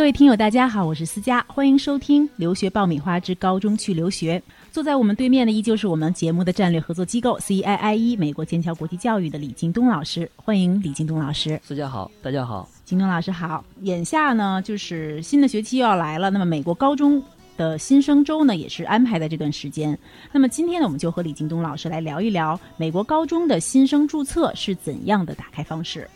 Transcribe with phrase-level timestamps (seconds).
[0.00, 4.38] 各位听友，大家好，我是思佳，欢迎收听《留学爆米花之高中去留学》。
[4.72, 11.60] 坐在我们对面的依旧是我们节目的战略合作机构 CIIE 美国剑桥国际教育的李京东老师，欢迎李京东老师。
[11.62, 13.62] 思佳好，大家好，京东老师好。
[13.82, 17.22] 眼下呢，就是新的学期又要来了，那么美国高中
[17.58, 19.96] 的新生周呢，也是安排在这段时间。
[20.32, 26.08] 那么今天呢，我们就和李京东老师来聊一聊美国高中的新生注册是怎样的打开方式。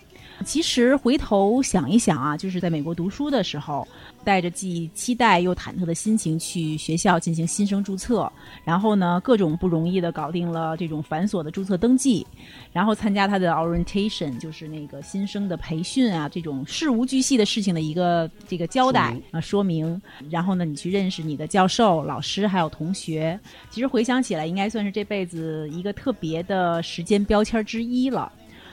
[0.45, 3.87] 其实回头想一想啊，就是在美国读书的时候，
[4.25, 8.31] 带着既期待又忐忑的心情去学校进行新生注册，
[8.65, 12.27] 然后呢，各种不容易的搞定了这种繁琐的注册登记，
[12.73, 23.39] 然后参加他的 orientation，就是那个新生的培训啊，这种事无巨细的事情的一个这个交代啊说明，然后呢，你去认识你的教授、老师还有同学，
[23.71, 28.31] 其实回想起来，应该算是这辈子一个特别的时间标签之一了。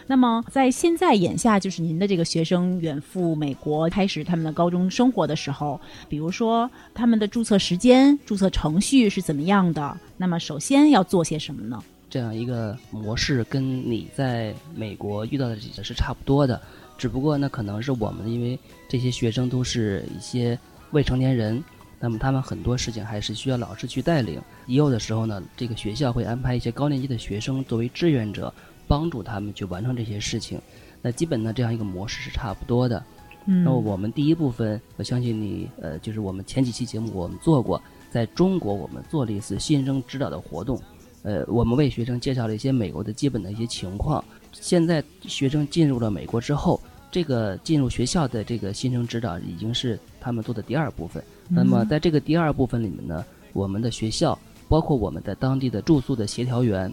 [0.08, 9.98] 那么，在现在眼下，就是您的这个学生远赴美国开始他们的高中生活的时候，比如说他们的注册时间、注册程序是怎么样的？
[10.18, 11.82] 那么，首先要做些什么呢？
[12.10, 16.62] 这样一个模式跟你在美国遇到的是差不多的，
[16.98, 20.60] 只不过呢，可能是我们因为这些学生都是一些
[20.92, 21.64] 未成年人，
[22.02, 24.42] 那么他们很多事情还是需要老师去带领。
[24.68, 28.54] 也有的时候呢，这个学校会安排一些高年级的学生作为志愿者。
[28.92, 30.60] 帮助他们去完成这些事情，
[31.02, 33.02] 那基本呢这样一个模式是差不多的。
[33.46, 40.78] 嗯，那么我们第一部分，我相信你呃，就是我们前几期节目我们做过，在中国我们做了一次新生指导的活动，
[41.24, 44.22] 呃，我们为学生介绍了一些美国的基本的一些情况。
[44.52, 46.78] 现在学生进入了美国之后，
[47.10, 51.24] 这个进入学校的这个新生指导已经是他们做的第二部分。
[51.48, 56.92] 那么在这个第二部分里面呢，我们的学校包括我们在当地的住宿的协调员。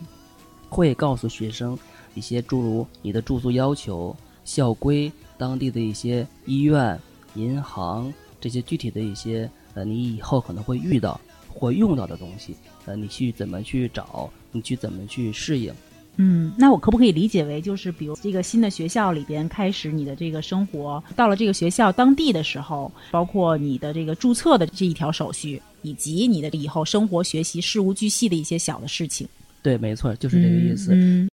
[0.69, 1.77] 会告诉学生
[2.15, 6.99] 一些诸如你的住宿要求、校规、当地的一些医院、
[7.35, 12.57] 银行这些具体的一些呃，你以后可能会遇到或用到的东西，
[12.87, 15.73] 呃，你去怎么去找，你去怎么去适应。
[16.21, 29.29] 嗯，那我可不可以理解为，就是比如这个新的学校里边开始你的这个生活，到了这个学校当地的时候，包括你的这个注册的这一条手续，以及你的以后生活学习事无巨细的一些小的事情。
[29.63, 30.93] 对，没错，就是这个意思。
[30.93, 31.29] 嗯，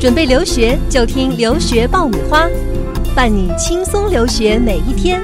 [0.00, 2.48] 准备留学就听留学爆米花，
[3.14, 5.22] 伴你轻松留学每一天。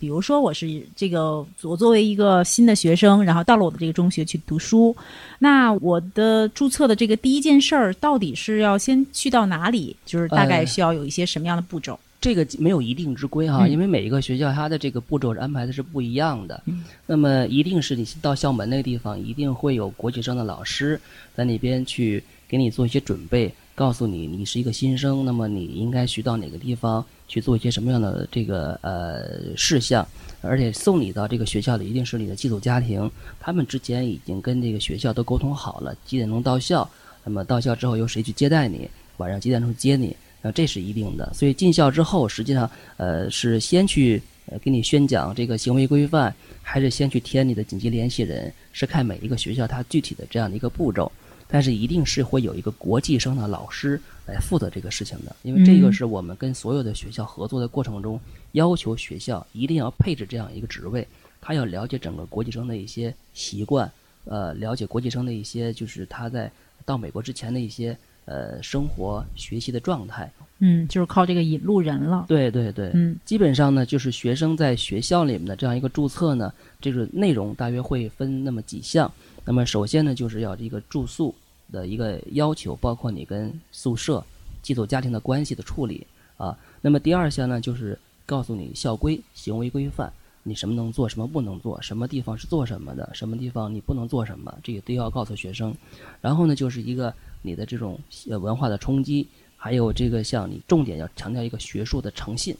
[0.00, 4.94] 比如说，我是这个，我作为一个新的学生，然后到了我的这个中学去读书，
[5.40, 9.96] 那我的注册的这个第一件事儿，到底是要先去到哪里？
[10.06, 11.98] 就是大概需要有一些什么样的步骤？
[12.20, 16.60] 这个没有一定之规哈，因为每一个学校它的这个步骤安排的是不一样的。
[17.06, 21.00] 那么一定是你到校门那个地方，一定会有国际生的老师
[21.34, 30.04] 在那边去给你做一些准备，告诉你你是一个新生，那么你应该去到哪个地方去做一些什么样的这个呃事项，
[30.40, 33.08] 而且送你到这个学校的一定是你的寄宿家庭，
[33.38, 36.90] 他们之前已经跟这个学校都沟通好了几点钟到校，
[37.22, 40.16] 那么到校之后由谁去接待你，晚上几点钟接你。
[40.40, 46.32] 那这是一定的，所以进校之后，实际上，呃，是先去呃给你宣讲这个行为规范，
[46.62, 51.10] 还是先去填你的紧急联系人，是看每一个学校它具体的这样的一个步骤。
[51.50, 58.20] 但是一定是会有一个国际生的老师来负责这个事情的，因为这个是我们跟所有的学校合作的过程中，
[58.52, 61.04] 要求学校一定要配置这样一个职位，
[61.40, 63.90] 他要了解整个国际生的一些习惯，
[64.26, 66.48] 呃，了解国际生的一些就是他在
[66.84, 67.96] 到美国之前的一些。
[68.28, 72.26] 呃，生活学习的状态，嗯，就是靠这个引路人了。
[72.28, 79.10] 对对对，嗯，基本上呢，就是学生在学校里面的这样一个注册呢，这个内容大约会分那么几项。
[79.46, 81.34] 那么首先呢，就是要这个住宿
[81.72, 84.22] 的一个要求，包括你跟宿舍、
[84.60, 86.06] 寄宿家庭的关系的处理
[86.36, 86.54] 啊。
[86.82, 90.12] 那么第二项呢，就是告诉你校规、行为规范，
[90.48, 95.74] 你什么能做，什么不能做，什么地方是做什么的，什么地方你不能做什么，这个都要告诉学生。
[96.20, 97.14] 然后呢，就是一个。
[97.40, 97.96] 你的这种
[98.26, 99.24] 文化的冲击，
[99.56, 102.54] 还有这个像你重点要强调一个学术的诚信，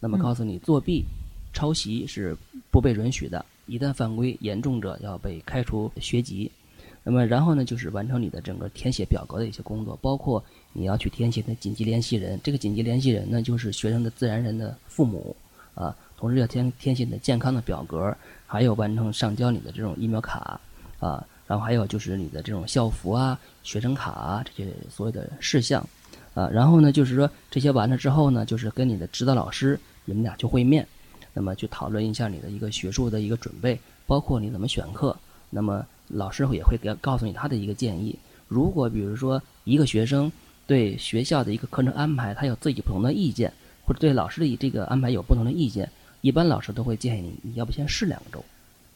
[0.00, 1.04] 那么告诉你作弊、
[1.52, 2.34] 抄袭是
[2.70, 6.50] 不被允许的，一旦犯规，严重者要被开除学籍。
[7.02, 10.42] 那么然后呢，就是完成你的整个填写表格的一些工作，包括
[10.72, 15.36] 你要去填写的紧急联系人，这个紧急联系人呢就是学生的自然人的父母
[15.74, 15.94] 啊，
[16.24, 18.16] 同时要填填写你的健康的表格，
[18.46, 20.58] 还有完成上交你的这种疫苗卡
[20.98, 21.22] 啊。
[21.46, 25.86] 然后还有就是你的这种校服啊、学生卡啊这些所有的事项，
[26.32, 30.88] 啊，然后呢就是说这些完了之后呢，就是跟你的指导老师你们俩去会面，
[31.34, 35.14] 那么去讨论一下你的一个学术的一个准备，包括你怎么选课，
[35.50, 38.18] 那么老师也会给告诉你他的一个建议。
[38.48, 40.32] 如果比如说一个学生
[40.66, 43.52] 对学校的一个课程安排他有自己不同的意见，
[43.84, 45.86] 或者对老师的这个安排有不同的意见，
[46.24, 48.42] 一般老师都会建议你，你要不先试两周，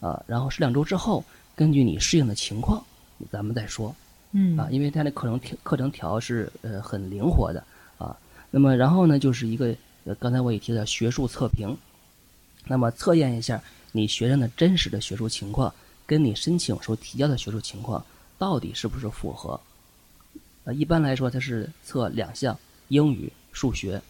[0.01, 1.23] 啊，然后试两周之后，
[1.55, 2.83] 根据你适应的情况，
[3.31, 3.95] 咱们再说。
[4.33, 7.63] 嗯啊，因为它的课程调课程调是呃很灵活的
[7.99, 8.17] 啊。
[8.51, 11.77] 那么然后呢，就是一个呃刚才我也提到学术测评，
[12.67, 15.71] 那么测验一下你学生的真实的学术情况，
[16.07, 18.03] 跟你申请时候提交的学术情况
[18.39, 19.61] 到底是不是符合？
[20.65, 22.59] 呃，一般来说它是测两项，
[22.89, 24.01] 英语、数学。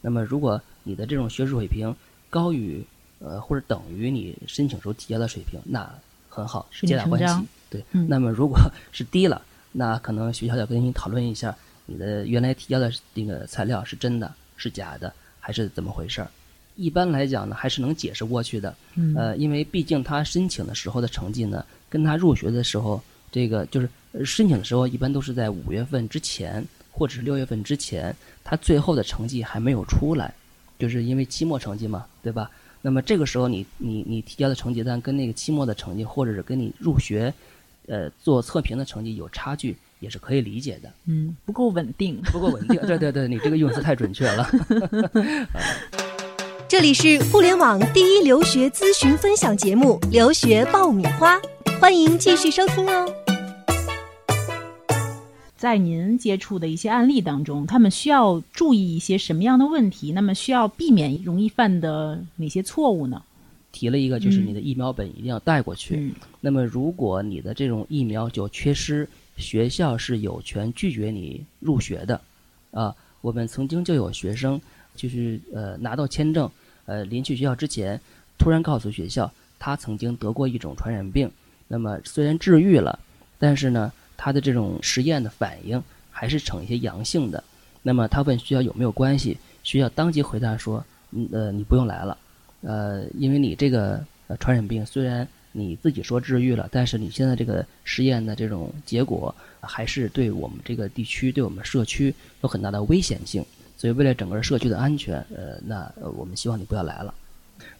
[0.00, 1.94] 那么如果你的这种学术水平
[2.34, 2.84] 高于
[3.20, 5.88] 呃或者等于你申请时候提交的水平，那
[6.28, 7.46] 很好，皆大欢喜。
[7.70, 8.58] 对，嗯那么如果
[8.90, 9.40] 是低了，
[9.70, 16.28] 那可能学校要跟你讨论一下，你的原来提交的那个材料是真的是假的，还是怎么回事儿？
[16.74, 18.74] 一般来讲呢，还是能解释过去的。
[18.96, 30.34] 嗯呃，因为毕竟他申请的时候的成绩呢，跟他入学的时候，这个就是呃申请的时候一般都是在五月份之前，或者是六月份之前，他最后的成绩还没有出来，
[30.78, 32.50] 就是因为期末成绩嘛，对吧？
[32.82, 37.32] 那么这个时候你你你提交的成绩单跟那个期末的成绩，或者是跟你入学，
[37.86, 40.92] 呃做测评的成绩有差距，也是可以理解的。
[41.06, 42.20] 嗯不够稳定。
[42.32, 44.50] 不够稳定，对对对，你这个用词太准确了。
[46.68, 51.38] 这里是互联网第一留学咨询分享节目《留学爆米花》，
[51.80, 53.23] 欢迎继续收听哦。
[55.56, 60.12] 在您接触的一些案例当中，他们需要注意一些什么样的问题？
[60.12, 63.22] 那么需要避免容易犯的哪些错误呢？
[63.72, 65.96] 提了一个就是你的疫苗本一定要带过去。
[65.96, 72.20] 嗯那么如果你的这种疫苗就缺失，学校是有权拒绝你入学的。
[72.70, 74.60] 啊，我们曾经就有学生
[74.94, 76.50] 就是呃拿到签证，
[76.84, 77.98] 呃临去学校之前，
[78.36, 81.30] 突然告诉学校他曾经得过一种传染病，
[81.66, 82.98] 那么虽然治愈了，
[83.38, 87.42] 但是呢他的这种实验的反应还是呈一些阳性的。
[87.82, 92.16] 那么他问学校有没有关系，学校当即回答说，嗯呃你不用来了。
[92.62, 103.44] 呃，因为你这个呃传染病虽然你自己说治愈了，但是你现在这个实验的这种结果还是对我们这个地区、对我们社区有很大的危险性。
[103.76, 107.12] 所以为了整个社区的安全，呃，那我们希望你不要来了。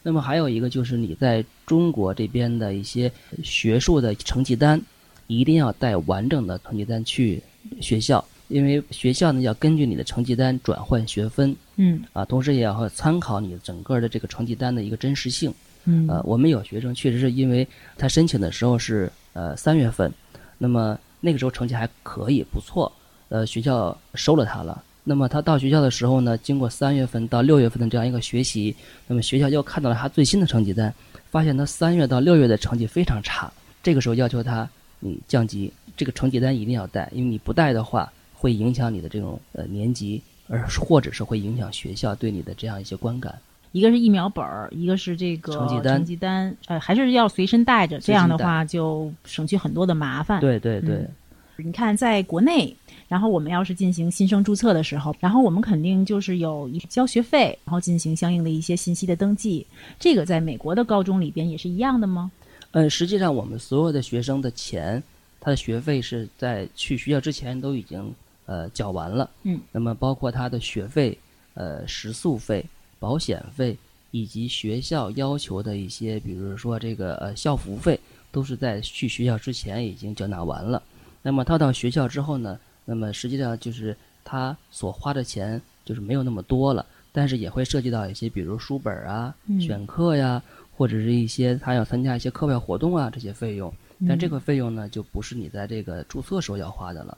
[0.02, 3.10] 那么还有一个就是你在中国这边的一些
[3.42, 4.80] 学术的成绩单，
[5.26, 7.42] 一定要带完整的成绩单去
[7.80, 11.54] 学校，因为学校呢要根据你的成绩单转换学分。
[11.76, 15.52] 嗯啊，同时也要参考你整个的这个成绩单的一个真实性。
[15.86, 17.66] 嗯呃，我们有学生确实是因为
[17.98, 20.12] 他申请的时候是呃三月份，
[20.56, 22.90] 那么那个时候成绩还可以不错，
[23.28, 24.82] 呃，学校收了他了。
[25.02, 28.74] 那么他到学校的时候呢，经过三月份到六月份的这样一个学习，
[29.06, 30.94] 那么学校又看到了他最新的成绩单，
[31.30, 33.52] 发现他三月到六月的成绩非常差。
[33.82, 34.66] 这个时候要求他
[35.00, 43.34] 你降级，这个成绩单一定要带，因为你不带的话，会影响你的这种呃年级，而或者是会影响学校对你的这样一些观感。
[43.72, 50.40] 一个是疫苗本儿，一个是这个成绩单成绩单，呃，还是要随身带着，这样的话就省去很多的麻烦。
[50.40, 50.96] 对对对。
[50.96, 51.08] 嗯
[51.56, 52.74] 你看，在国内，
[53.06, 59.64] 然后我们要是进行新生注册的时候，然后我们肯定就是有一交学费，然后进行相应的一些信息的登记。
[59.96, 62.28] 这个在美国的高中里边也是一样的吗？
[62.74, 65.00] 呃，实际上我们所有的学生的钱，
[65.40, 68.12] 他的学费是在去学校之前都已经
[68.46, 69.30] 呃缴完了。
[69.44, 69.60] 嗯。
[69.70, 71.16] 那么包括他的学费、
[71.54, 72.66] 呃食宿费、
[72.98, 73.76] 保险费，
[74.10, 77.98] 以及学校要求的一些，比如说这个呃校服费，
[78.32, 80.82] 都是在去学校之前已经缴纳完了。
[81.22, 90.42] 那么他到学校之后呢，那么实际上就是他所花的钱就是没有那么多了，但是也会涉及到一些，比如书本啊、嗯选课呀，
[90.76, 93.72] 或者是一些他要参加一些课外活动啊这些费用。
[94.08, 97.16] 但这个费用呢，就不是你在这个注册时候要花的了。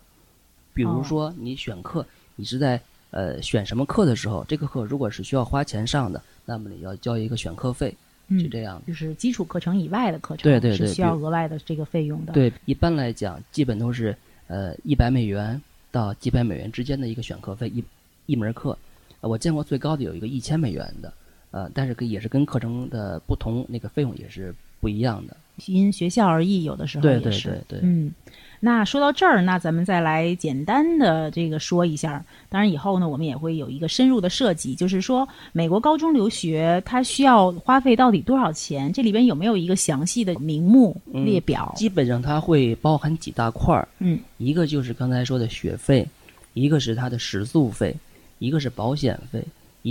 [0.75, 2.79] 比如说你选课，你是在
[3.11, 7.93] 呃选什么课的时候，这个课如果是需要花钱上的，那么你要交一个选课费，
[8.29, 8.83] 嗯是这样的。
[8.87, 14.15] 就是基础课程以外的课程，对对对是需要额外的这个费用的。，对，一般来讲，基本都是
[14.47, 15.61] 呃一百美元
[15.91, 17.83] 到几百美元之间的一个选课费，一
[18.27, 18.77] 一门课。
[19.23, 21.13] 呃我见过最高的有一个一千美元的，
[21.57, 25.35] 呃，但是跟也是跟课程的不同，那个费用也是不一样的。
[25.65, 27.33] 因学校而异，有的时候对对。
[27.41, 28.13] 对对嗯，
[28.61, 32.23] 那说到这儿，那咱们再来简单的这个说一下。
[32.51, 38.93] 当然，以后呢，我们也会有一个深入的设计，就是说美国高中留学它需要花费到底多少钱？
[38.93, 41.73] 这里边有没有一个详细的名目嗯列表？
[41.75, 46.07] 基本上它会包含几大块儿，嗯一个就是刚才说的学费，
[46.53, 47.97] 一个是它的食宿费，
[48.41, 49.43] 一个是保险费，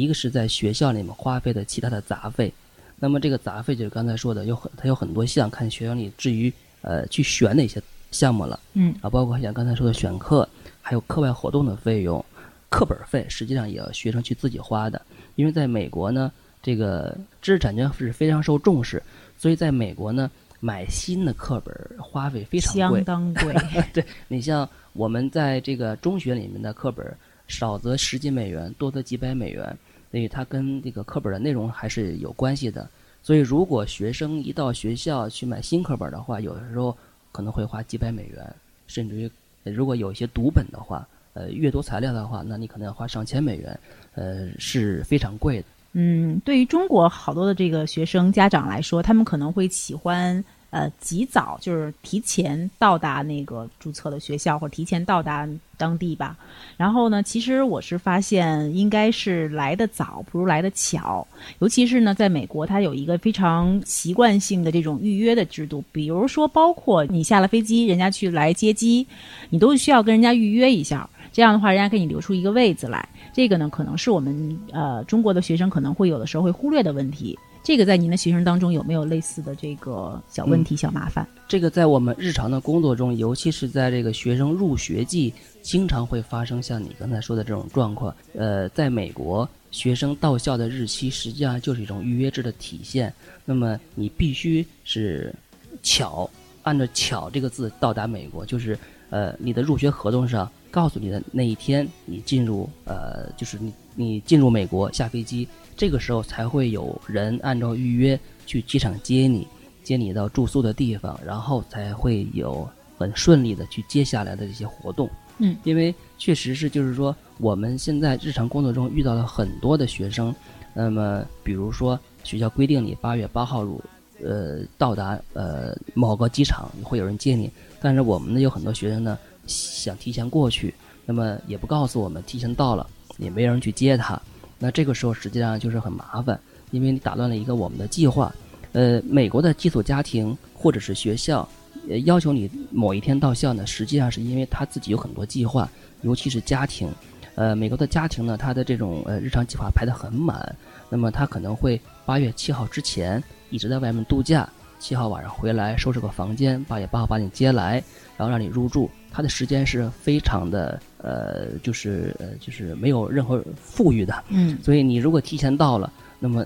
[0.02, 2.52] 一个是在学校里面花费的其他的杂费。
[3.00, 10.48] 那么这个杂费就是刚才说的，有很它有很多项，看学校里至于呃去选哪些项目了嗯啊，包括像刚才说的选课，
[10.82, 12.24] 还有课外活动的费用，
[12.70, 15.02] 课本费实际上也要学生去自己花的，
[15.36, 19.02] 因为在美国呢，这个知识产权是非常受重视，
[19.38, 23.56] 所以在美国呢，买新的课本花费非常贵，相当贵。
[23.94, 27.06] 对你像我们在这个中学里面的课本，
[27.48, 29.78] 少则十几美元，多则几百美元，
[30.16, 32.90] 所以它跟这个课本的内容还是有关系的。
[33.22, 36.96] 所以如果学生一到学校去买新课本的话，有的时候
[37.34, 38.56] 可能会花几百美元，
[38.88, 39.30] 甚至于
[39.66, 41.06] 如果有一些读本的话。
[41.34, 43.78] 呃，阅读材料的话，那你可能要花上千美元，
[44.14, 45.66] 呃，是非常贵的。
[45.92, 50.42] 嗯，对于中国好多的这个学生家长来说，他们可能会喜欢。
[50.76, 56.36] 呃，及早就是提前到达那个注册的学校，或者提前到达当地吧。
[56.76, 61.26] 然后呢，其实我是发现，应该是来的早不如来的巧。
[61.60, 65.82] 尤其是呢，在美国，它有一个非常习惯性的这种预约的制度。
[65.94, 69.08] 比如说，包括你下了飞机，人家去来接机，
[69.50, 71.10] 你都需要跟人家预约一下。
[71.32, 73.08] 这样的话，人家给你留出一个位子来。
[73.32, 77.40] 这个呢，可能是我们呃中国的学生可能会有的时候会忽略的问题。
[77.66, 81.28] 这个在您的学生当中有没有类似的这个小问题、小麻烦？
[81.48, 88.16] 这个在我们日常的工作中，尤其是在这个学生入学季，经常会发生像你刚才说的这种状况。
[88.36, 93.12] 呃，在美国，学生到校的日期实际上就是一种预约制的体现。
[93.46, 95.34] 那么你必须是
[95.82, 96.30] 巧，
[96.62, 98.78] 按照“巧”这个字到达美国，就是
[99.10, 105.48] 呃，你的入学合同上告诉你的那一天，你进入呃，就是你你进入美国下飞机。
[105.78, 109.48] 这个时候才会有人按照预约去机场接你，
[109.86, 112.68] 接你到住宿的地方，然后才会有
[112.98, 115.10] 很顺利的去接下来的这些活动。
[115.38, 120.36] 嗯，因为确实是就是说我们现在日常工作中遇到了很多的学生，
[120.74, 123.82] 那么比如说学校规定你八月八号入，
[124.22, 127.50] 呃，到达呃某个机场会有人接你，
[127.82, 129.18] 但是我们呢有很多学生呢
[129.48, 130.74] 想提前过去，
[131.06, 132.88] 那么也不告诉我们提前到了，
[133.18, 134.20] 也没人去接他。
[134.58, 136.40] 那这个时候实际上就是很麻烦，
[136.72, 138.34] 因为你打乱了一个我们的计划。
[138.72, 141.48] 呃，美国的寄宿家庭或者是学校，
[141.90, 145.70] 呃，要求你某一天到校呢，实际上是因为他自己有很多计划，
[146.02, 146.90] 尤其是家庭。
[147.36, 150.56] 呃，美国的家庭呢，他的这种呃日常计划排得很满，
[150.90, 157.84] 那么他可能会八月七号之前一直在外面度假，七号晚上回来收拾个房间，八月八号把你接来，
[158.18, 158.90] 然后让你入住。
[159.12, 166.46] 他的时间是非常的，呃，就是呃，就是没有任何富裕的，嗯， 所以你如果提前到了，那么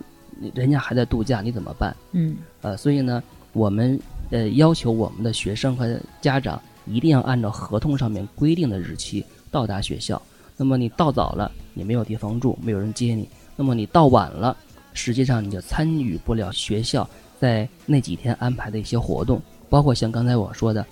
[0.53, 1.95] 人家还在度假，你怎么办？
[2.12, 10.21] 嗯，呃，所以呢，我们呃要求我们的学生和家长一定要按照合同上面规定的日期到达学校。
[10.55, 13.24] 那么你到早了，你没有地方住，没有人接你；
[13.55, 14.55] 那么你到晚了，
[14.93, 17.09] 实际上你就参与不了学校
[17.39, 20.86] 在那几天安排的一些活动，包括像刚才我说的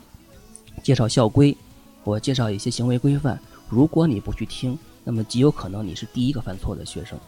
[0.82, 1.56] 介绍校规。
[2.04, 3.38] 我介绍一些行为规范，
[3.68, 7.20] 如果你不去听，那么极有可能你是第一个犯错的学生。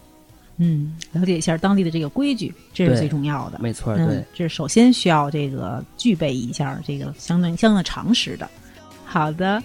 [0.56, 3.60] 嗯，了解一下当地的这个规矩，这是最重要的。
[3.60, 8.50] 没错，对，这是首先需要这个具备一下这个相当相应的常识的。
[9.04, 9.62] 好的。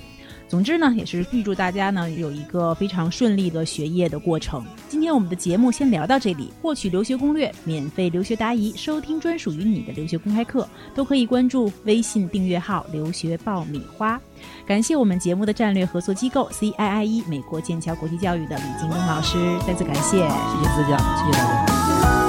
[0.48, 4.64] 总之呢，也是预祝大家呢有一个非常顺利的学业的过程。
[4.88, 6.52] 今天我们的节目先聊到这里。
[6.62, 14.18] 获取留学攻略、免费留学答疑、收听专属于你的留学公开课，都可以关注微信订阅号“留学爆米花”。
[14.66, 19.36] 感谢我们节目的战略合作机构 CIIE 美国剑桥国际教育的李金东老师，
[19.66, 22.23] 再次感谢，谢谢思佳，谢谢大家。